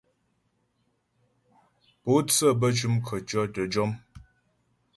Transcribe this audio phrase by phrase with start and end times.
[2.03, 3.91] Pǒtsə bə́ cʉm khətʉɔ̌ tə́ jɔm.